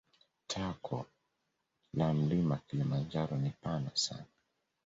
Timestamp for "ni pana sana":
3.45-4.25